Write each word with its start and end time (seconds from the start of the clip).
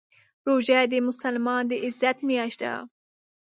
روژه 0.47 0.79
د 0.91 0.93
مسلمان 1.07 1.63
د 1.67 1.71
عزت 1.85 2.17
میاشت 2.29 2.59
ده. 2.63 2.73